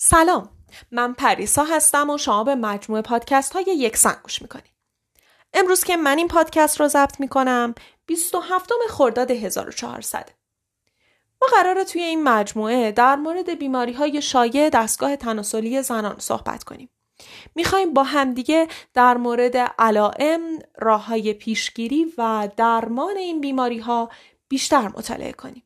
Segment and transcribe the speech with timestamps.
[0.00, 0.50] سلام.
[0.90, 4.72] من پریسا هستم و شما به مجموعه پادکست های یک سنگ گوش می‌کنید.
[5.54, 7.74] امروز که من این پادکست رو ضبط می‌کنم
[8.06, 10.30] 27 خرداد 1400
[11.42, 16.90] ما قراره توی این مجموعه در مورد بیماری های شایع دستگاه تناسلی زنان صحبت کنیم.
[17.54, 24.10] می‌خوایم با همدیگه در مورد علائم، راه های پیشگیری و درمان این بیماری ها
[24.48, 25.62] بیشتر مطالعه کنیم.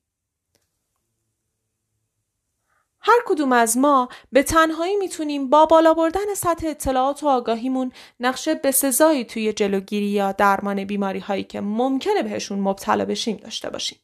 [3.04, 8.54] هر کدوم از ما به تنهایی می‌تونیم با بالا بردن سطح اطلاعات و آگاهیمون نقشه
[8.54, 13.98] بسزایی توی جلوگیری یا درمان بیماری هایی که ممکنه بهشون مبتلا بشیم داشته باشیم.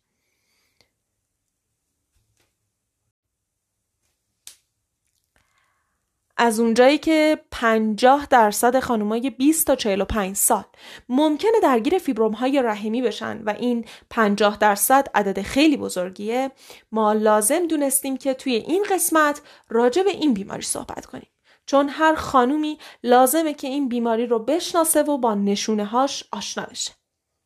[6.38, 10.65] از اونجایی که 50 درصد خانمای 20 تا 45 سال
[11.09, 16.51] ممکنه درگیر فیبروم های رحمی بشن و این 50 درصد عدد خیلی بزرگیه
[16.93, 21.29] ما لازم دونستیم که توی این قسمت راجع به این بیماری صحبت کنیم.
[21.66, 26.93] چون هر خانومی لازمه که این بیماری رو بشناسه و با نشونه هاش آشنا بشه.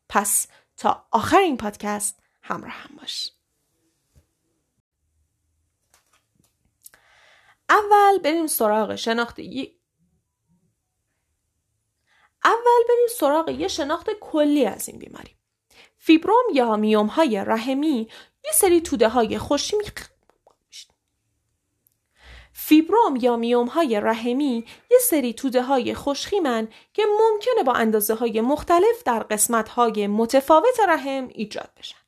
[0.09, 3.31] پس تا آخر این پادکست همراه هم باش.
[7.73, 9.39] اول بریم سراغ شناخت
[12.43, 15.35] اول بریم سراغ یه شناخت کلی از این بیماری
[15.97, 18.07] فیبروم یا میوم های رحمی
[18.45, 19.83] یه سری توده های خوشی می...
[22.53, 28.41] فیبروم یا میوم های رحمی یه سری توده های خوشخیمن که ممکنه با اندازه های
[28.41, 32.02] مختلف در قسمت های متفاوت رحم ایجاد بشن.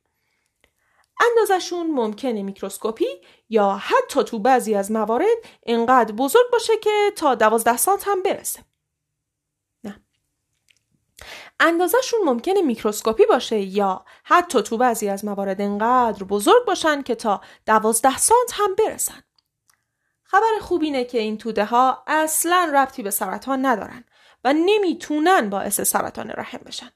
[1.20, 3.08] اندازشون ممکنه میکروسکوپی
[3.50, 8.60] یا حتی تو بعضی از موارد انقدر بزرگ باشه که تا دوازده سانت هم برسه.
[9.84, 10.02] نه.
[11.60, 17.42] اندازشون ممکنه میکروسکوپی باشه یا حتی تو بعضی از موارد انقدر بزرگ باشن که تا
[17.66, 19.24] دوازده سانت هم برسن.
[20.24, 24.04] خبر خوب اینه که این توده ها اصلا ربطی به سرطان ندارن
[24.44, 26.92] و نمی‌تونن باعث سرطان رحم بشن.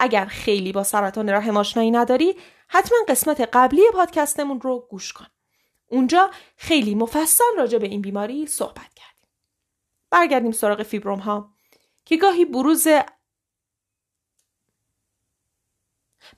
[0.00, 2.36] اگر خیلی با سرطان رحم آشنایی نداری
[2.68, 5.26] حتما قسمت قبلی پادکستمون رو گوش کن.
[5.86, 9.28] اونجا خیلی مفصل راجع به این بیماری صحبت کردیم.
[10.10, 11.54] برگردیم سراغ فیبروم ها
[12.04, 12.88] که گاهی بروز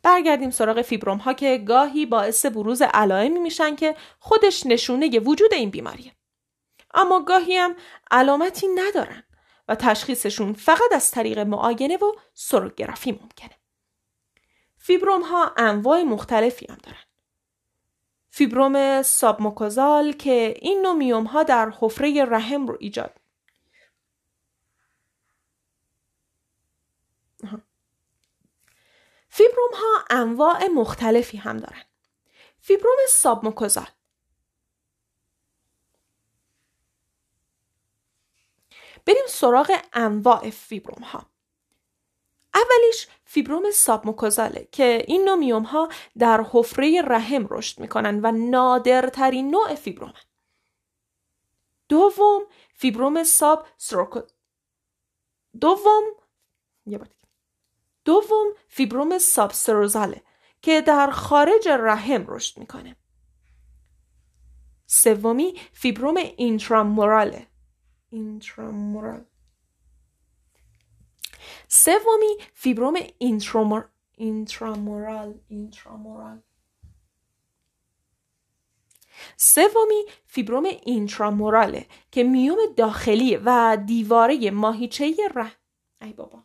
[0.03, 5.71] برگردیم سراغ فیبروم ها که گاهی باعث بروز علائمی میشن که خودش نشونه وجود این
[5.71, 6.13] بیماریه.
[6.95, 7.77] اما گاهی هم
[8.11, 9.25] علامتی ندارن
[9.69, 13.60] و تشخیصشون فقط از طریق معاینه و سروگرافی ممکنه.
[14.91, 17.05] فیبروم ها انواع مختلفی هم دارن.
[18.31, 23.21] فیبروم سابموکوزال که این نوع ها در حفره رحم رو ایجاد
[29.29, 31.83] فیبروم ها انواع مختلفی هم دارن.
[32.61, 33.89] فیبروم سابموکوزال
[39.07, 41.30] بریم سراغ انواع فیبروم ها.
[42.55, 45.89] اولیش فیبروم سابموکوزاله که این نوع ها
[46.19, 50.13] در حفره رحم رشد می‌کنن و نادرترین نوع فیبروم
[51.89, 52.43] دوم
[52.75, 54.21] فیبروم ساب سروکو
[55.61, 56.03] دوم
[58.05, 60.23] دوم فیبروم ساب سروزاله
[60.63, 62.97] که در خارج رحم رشد می‌کنه.
[64.87, 67.47] سومی فیبروم اینتراموراله
[68.11, 69.25] اینترامورال.
[71.69, 76.43] سومی فیبروم اینترامور اینترامورال اینترامورال
[79.37, 85.53] سومی فیبروم اینتراموراله که میوم داخلی و دیواره ماهیچه ره
[86.03, 86.43] ای بابا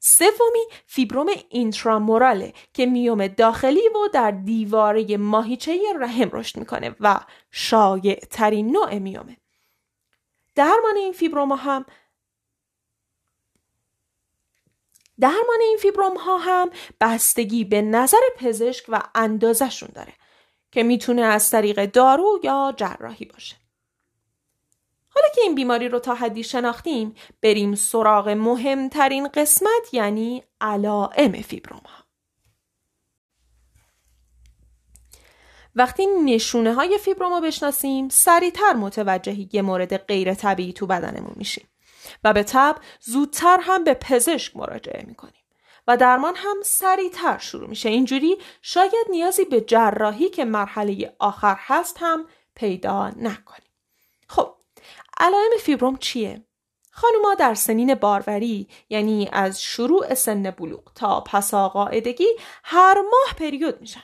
[0.00, 7.20] سومی فیبروم اینتراموراله که میوم داخلی و در دیواره ماهیچه رحم رشد می‌کنه و
[7.50, 9.36] شایع ترین نوع میومه.
[10.54, 11.86] درمان این فیبروم هم
[15.20, 16.70] درمان این فیبروم ها هم
[17.00, 20.12] بستگی به نظر پزشک و اندازشون داره
[20.70, 23.56] که می‌تونه از طریق دارو یا جراحی باشه.
[25.08, 31.82] حالا که این بیماری رو تا حدی شناختیم بریم سراغ مهمترین قسمت یعنی علائم فیبروم
[31.86, 32.04] ها.
[35.74, 41.67] وقتی نشونه های فیبروم رو بشناسیم سریعتر متوجه یه مورد غیر طبیعی تو بدنمون میشیم
[42.24, 45.42] و به تب زودتر هم به پزشک مراجعه می‌کنیم
[45.88, 51.96] و درمان هم سریعتر شروع میشه اینجوری شاید نیازی به جراحی که مرحله آخر هست
[52.00, 52.24] هم
[52.54, 53.70] پیدا نکنیم
[54.28, 54.54] خب
[55.20, 56.44] علائم فیبروم چیه؟
[56.90, 62.28] خانوما در سنین باروری یعنی از شروع سن بلوغ تا پسا قاعدگی
[62.64, 64.02] هر ماه پریود میشن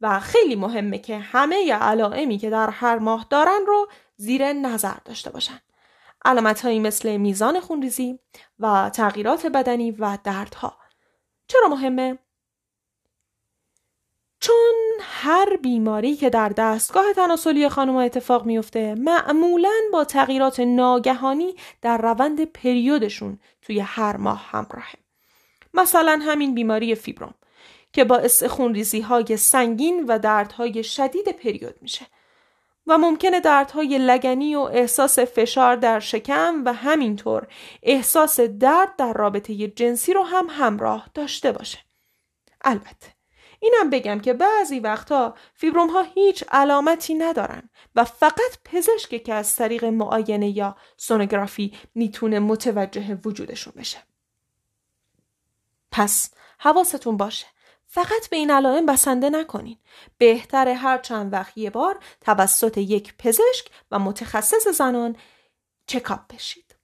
[0.00, 5.30] و خیلی مهمه که همه علائمی که در هر ماه دارن رو زیر نظر داشته
[5.30, 5.60] باشن.
[6.24, 8.18] علامت هایی مثل میزان خونریزی
[8.58, 10.76] و تغییرات بدنی و دردها.
[11.46, 12.18] چرا مهمه؟
[14.40, 21.98] چون هر بیماری که در دستگاه تناسلی خانم اتفاق میفته معمولا با تغییرات ناگهانی در
[21.98, 24.94] روند پریودشون توی هر ماه همراهه.
[25.74, 27.34] مثلا همین بیماری فیبروم
[27.92, 32.06] که باعث خونریزی های سنگین و دردهای شدید پریود میشه
[32.86, 37.46] و ممکنه دردهای لگنی و احساس فشار در شکم و همینطور
[37.82, 41.78] احساس درد در رابطه جنسی رو هم همراه داشته باشه.
[42.64, 43.14] البته
[43.60, 49.56] اینم بگم که بعضی وقتا فیبروم ها هیچ علامتی ندارن و فقط پزشکی که از
[49.56, 53.98] طریق معاینه یا سونوگرافی می‌تونه متوجه وجودشون بشه.
[55.90, 57.46] پس حواستون باشه
[57.94, 59.78] فقط به این علائم بسنده نکنین.
[60.18, 65.16] بهتر هر چند وقت یه بار توسط یک پزشک و متخصص زنان
[65.86, 66.76] چکاپ بشید.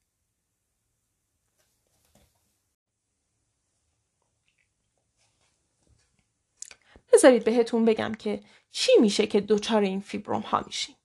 [7.12, 10.96] بذارید بهتون بگم که چی میشه که دچار این فیبروم ها میشین.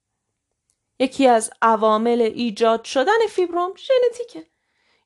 [1.00, 4.53] یکی از عوامل ایجاد شدن فیبروم ژنتیکه.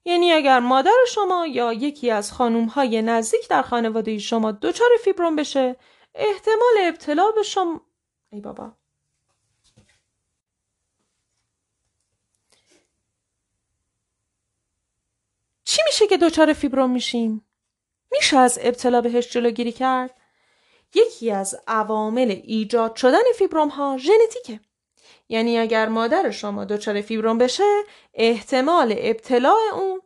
[0.08, 5.36] یعنی اگر مادر شما یا یکی از خانوم های نزدیک در خانواده شما دچار فیبروم
[5.36, 5.76] بشه
[6.16, 7.82] احتمال ابتلا به شما
[8.32, 8.72] ای بابا
[15.64, 17.46] چی میشه که دچار فیبروم میشیم؟
[18.12, 20.16] میشه از ابتلا بهش جلوگیری کرد؟
[20.96, 24.60] یکی از عوامل ایجاد شدن فیبروم ها ژنتیکه.
[25.30, 27.84] یعنی اگر مادر شما دچار فیبروم بشه
[28.14, 30.02] احتمال ابتلاع اون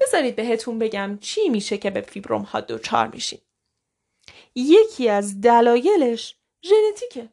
[0.00, 3.40] بذارید بهتون بگم چی میشه که به فیبروم ها دچار میشین
[4.54, 7.28] یکی از دلایلش ژنتیکه.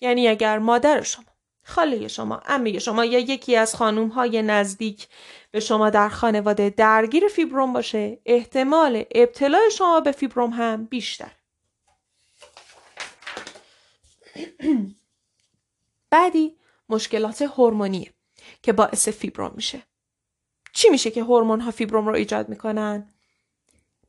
[0.00, 1.24] یعنی اگر مادر شما
[1.64, 5.08] خاله شما امه شما یا یکی از خانوم های نزدیک
[5.50, 11.30] به شما در خانواده درگیر فیبروم باشه احتمال ابتلاع شما به فیبروم هم بیشتر.
[16.10, 16.58] بعدی
[16.88, 18.10] مشکلات هورمونی
[18.62, 19.82] که باعث فیبروم میشه.
[20.72, 23.14] چی میشه که هورمون ها فیبروم رو ایجاد می‌کنن؟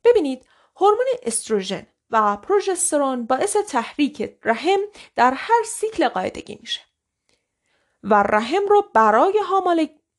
[0.04, 0.46] ببینید
[0.76, 4.80] هورمون استروژن و پروژسترون باعث تحریک رحم
[5.14, 6.80] در هر سیکل قاعدگی میشه
[8.02, 9.40] و رحم رو برای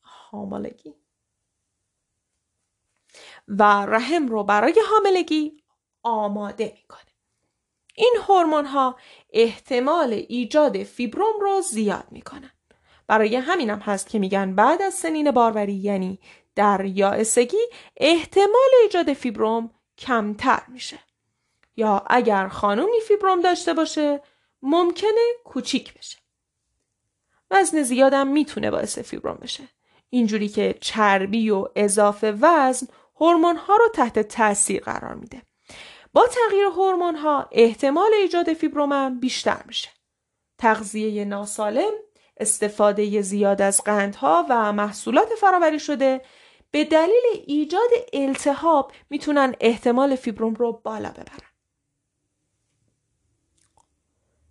[0.02, 0.94] حاملگی.
[3.48, 5.62] و رحم رو برای حاملگی
[6.02, 7.11] آماده می‌کنه.
[7.94, 8.96] این هورمون ها
[9.32, 12.50] احتمال ایجاد فیبروم رو زیاد می‌کنن.
[13.06, 16.20] برای همینم هست که میگن بعد از سنین باروری یعنی
[16.54, 17.62] در یائسگی
[17.96, 20.98] احتمال ایجاد فیبروم کمتر میشه.
[21.76, 24.20] یا اگر خانومی فیبروم داشته باشه
[24.62, 26.18] ممکنه کوچیک بشه.
[27.50, 29.64] وزن زیادم می‌تونه باعث فیبروم بشه.
[30.10, 32.86] اینجوری که چربی و اضافه وزن
[33.20, 35.42] هورمون ها رو تحت تاثیر قرار میده.
[36.12, 39.88] با تغییر هورمون ها احتمال ایجاد فیبروم هم بیشتر میشه
[40.58, 41.92] تغذیه ناسالم
[42.36, 46.20] استفاده زیاد از قندها و محصولات فراوری شده
[46.70, 51.50] به دلیل ایجاد التهاب می‌تونن احتمال فیبروم رو بالا ببرن.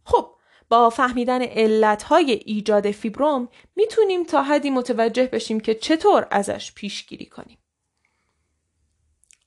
[0.05, 0.35] خب
[0.69, 7.57] با فهمیدن علتهای ایجاد فیبروم می‌تونیم تا حدی متوجه بشیم که چطور ازش پیشگیری کنیم.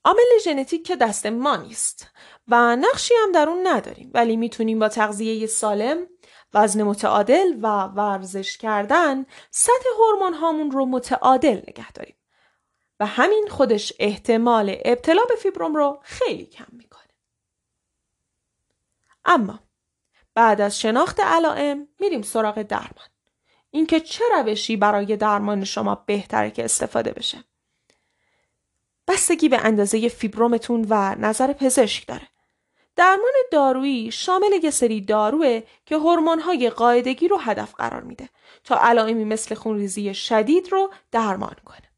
[0.05, 2.11] عامل ژنتیک که دست ما نیست
[2.49, 6.07] و نقشی هم در اون نداریم ولی می‌تونیم با تغذیه سالم
[6.55, 12.17] وزن متعادل و ورزش کردن سطح هورمون هامون رو متعادل نگه داریم
[13.01, 17.03] و همین خودش احتمال ابتلا به فیبروم رو خیلی کم می‌کنه.
[19.25, 19.61] اما
[20.35, 23.09] بعد از شناخت علائم میریم سراغ درمان.
[23.71, 27.45] اینکه چه روشی برای درمان شما بهتره که استفاده بشه.
[29.09, 32.29] بستگی به اندازه فیبرومتون و نظر پزشک داره.
[32.97, 38.29] درمان دارویی شامل یه سری داروه که هورمون‌های قاعدگی رو هدف قرار میده
[38.65, 41.91] تا علائمی مثل خونریزی شدید رو درمان کنه.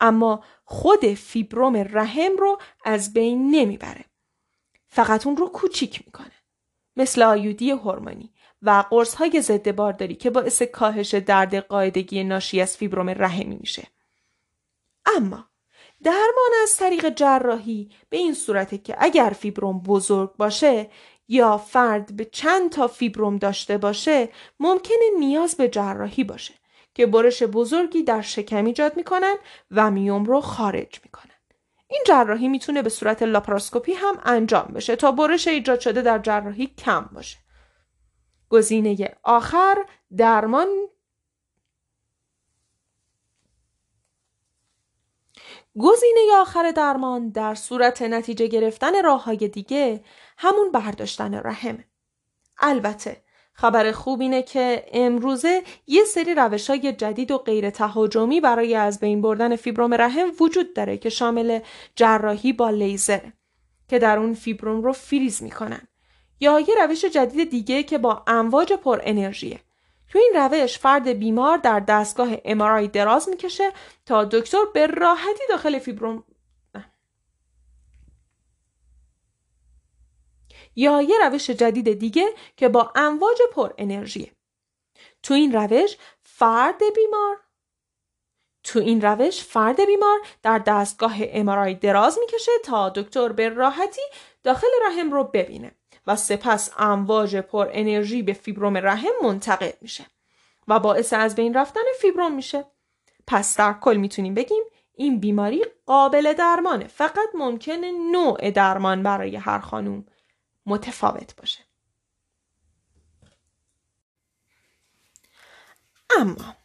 [0.00, 4.04] اما خود فیبروم رحم رو از بین نمی‌بره.
[4.88, 6.32] فقط اون رو کوچیک می‌کنه.
[6.96, 12.76] مثل آیودی هورمونی و قرص های ضد بارداری که باعث کاهش درد قاعدگی ناشی از
[12.76, 13.88] فیبروم رحمی میشه.
[15.16, 15.48] اما
[16.04, 20.90] درمان از طریق جراحی به این صورته که اگر فیبروم بزرگ باشه
[21.28, 24.28] یا فرد به چند تا فیبروم داشته باشه
[24.60, 26.54] ممکنه نیاز به جراحی باشه
[26.94, 29.36] که برش بزرگی در شکم ایجاد می‌کنن
[29.70, 31.32] و میوم رو خارج می‌کنن.
[31.88, 36.66] این جراحی می‌تونه به صورت لاپاراسکوپی هم انجام بشه تا برش ایجاد شده در جراحی
[36.66, 37.38] کم باشه.
[38.48, 40.68] گزینه آخر درمان
[45.78, 50.04] گزینه آخر درمان در صورت نتیجه گرفتن راه های دیگه
[50.38, 51.84] همون برداشتن رحمه.
[52.58, 58.74] البته خبر خوب اینه که امروزه یه سری روش های جدید و غیر تهاجمی برای
[58.74, 61.60] از بین بردن فیبروم رحم وجود داره که شامل
[61.96, 63.20] جراحی با لیزر
[63.88, 65.88] که در اون فیبروم رو فریز می‌کنن
[66.40, 69.60] یا یه روش جدید دیگه که با امواج پر انرژیه
[70.12, 73.72] تو این روش فرد بیمار در دستگاه امارای دراز می‌کشه
[74.06, 76.24] تا دکتر به راحتی داخل فیبروم
[80.76, 82.26] یا یه روش جدید دیگه
[82.56, 84.32] که با امواج پر انرژیه.
[85.22, 87.36] تو این روش فرد بیمار
[88.64, 94.02] تو این روش فرد بیمار در دستگاه امارای دراز می‌کشه تا دکتر به راحتی
[94.42, 100.06] داخل رحم رو ببینه و سپس امواج پر انرژی به فیبروم رحم منتقل میشه
[100.68, 102.64] و باعث از بین رفتن فیبروم میشه.
[103.26, 104.62] پس در کل می‌تونیم بگیم
[104.94, 106.86] این بیماری قابل درمانه.
[106.86, 110.04] فقط ممکنه نوع درمان برای هر خانوم
[110.66, 111.60] متفاوت باشه.
[116.18, 116.56] اما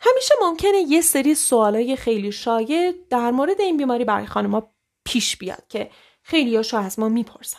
[0.00, 4.72] همیشه ممکنه یه سری سوالای خیلی شایع در مورد این بیماری برای خانمها
[5.04, 5.90] پیش بیاد که
[6.22, 7.58] خیلی از ما می‌پرسن.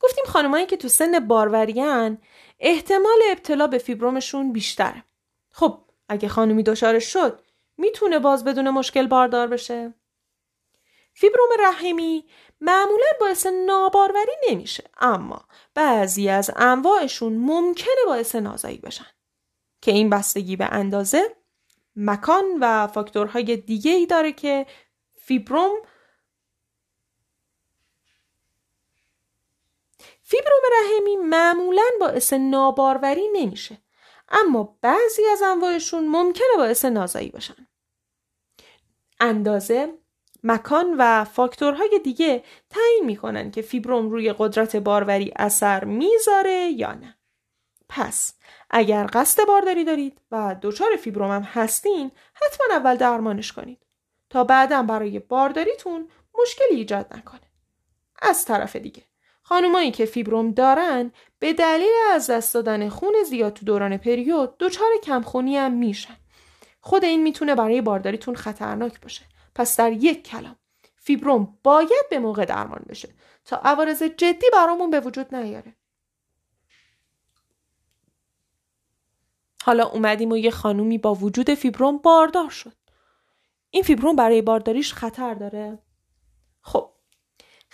[0.00, 2.18] گفتیم خانمایی که تو سن باروریان
[2.60, 5.04] احتمال ابتلا به فیبرومشون بیشتره.
[5.50, 5.78] خب
[6.08, 7.40] اگه خانمی دچارش شد
[7.76, 9.94] می‌تونه باز بدون مشکل باردار بشه؟
[11.14, 12.24] فیبروم رحمی
[12.60, 19.06] معمولا باعث ناباروری نمیشه اما بعضی از انواعشون ممکنه باعث نازایی بشن.
[19.82, 21.36] که این بستگی به اندازه
[21.96, 24.66] مکان و فاکتورهای دیگه ای داره که
[25.14, 25.76] فیبروم
[30.30, 33.78] فیبروم رحمی معمولا باعث ناباروری نمیشه
[34.28, 37.66] اما بعضی از انواعشون ممکنه باعث نازایی باشن
[39.20, 39.94] اندازه
[40.44, 47.18] مکان و فاکتورهای دیگه تعیین می‌کنن که فیبروم روی قدرت باروری اثر می‌ذاره یا نه.
[47.88, 48.34] پس
[48.70, 53.86] اگر قصد بارداری دارید و دچار فیبروم هم هستین حتما اول درمانش کنید
[54.30, 56.08] تا بعدا برای بارداریتون
[56.40, 57.50] مشکلی ایجاد نکنه.
[58.22, 59.09] از طرف دیگه
[59.50, 64.90] خانمایی که فیبروم دارن به دلیل از دست دادن خون زیاد تو دوران پریود دچار
[65.02, 66.16] کمخونی هم میشن.
[66.80, 69.22] خود این می‌تونه برای بارداریتون خطرناک باشه.
[69.54, 70.56] پس در یک کلام
[70.96, 73.08] فیبروم باید به موقع درمان بشه
[73.44, 75.76] تا عوارض جدی برامون به وجود نیاره
[79.64, 82.72] حالا اومدیم و یه خانومی با وجود فیبروم باردار شد
[83.70, 85.78] این فیبروم برای بارداریش خطر داره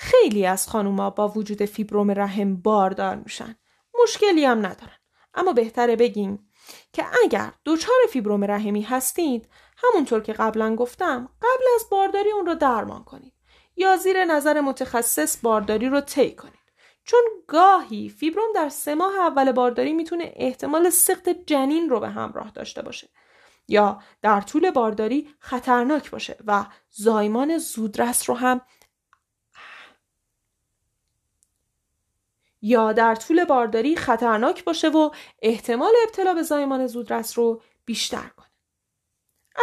[0.07, 3.57] خیلی از خانوما با وجود فیبروم رحم باردار میشن.
[4.03, 4.99] مشکلی هم ندارن.
[5.35, 6.51] اما بهتره بگیم
[6.93, 12.55] که اگر دچار فیبروم رحمی هستید همونطور که قبلا گفتم قبل از بارداری اون رو
[12.55, 13.33] درمان کنید
[13.77, 16.55] یا زیر نظر متخصص بارداری رو طی کنید.
[17.05, 22.51] چون گاهی فیبروم در سه ماه اول بارداری می‌تونه احتمال سقط جنین رو به همراه
[22.51, 23.09] داشته باشه
[23.69, 28.61] یا در طول بارداری خطرناک باشه و زایمان زودرس رو هم
[32.67, 35.11] یا در طول بارداری خطرناک باشه و
[35.43, 38.47] احتمال ابتلا به زایمان زودرس رو بیشتر کنه.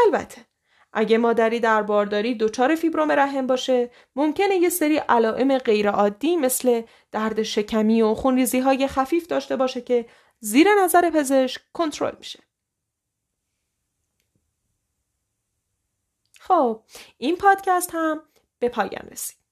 [0.06, 0.46] البته
[0.94, 6.82] اگه مادری در بارداری دچار فیبروم رحم باشه ممکنه یه سری علائم غیرعادی مثل
[7.12, 10.06] درد شکمی و خونریزی های خفیف داشته باشه که
[10.40, 12.40] زیر نظر پزشک کنترل میشه.
[16.40, 16.82] خب
[17.18, 18.22] این پادکست هم
[18.60, 19.43] به پایان رسید.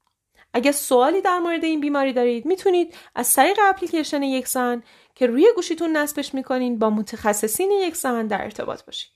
[0.54, 4.84] اگه سوالی در مورد این بیماری دارید می‌تونید از طریق اپلیکیشن یک زن
[5.16, 9.12] که روی گوشیتون نصبش می‌کنین با متخصصین یک زن در ارتباط باشید.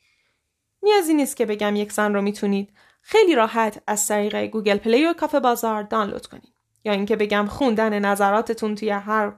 [0.83, 5.13] نیازی نیست که بگم یک زن رو می‌تونید خیلی راحت از طریق گوگل پلی و
[5.13, 9.33] کافه بازار دانلود کنید یا اینکه بگم خوندن نظراتتون توی هر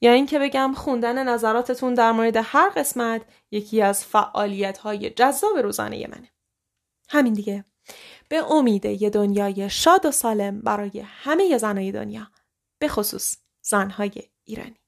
[0.00, 6.06] یا اینکه بگم خوندن نظراتتون در مورد هر قسمت یکی از فعالیت های جذاب روزانه
[6.06, 6.35] منه.
[7.08, 7.64] همین دیگه.
[8.28, 12.30] به امید یه دنیای شاد و سالم برای همه زنهای دنیا.
[12.78, 14.12] به خصوص زنهای
[14.44, 14.80] ایرانی.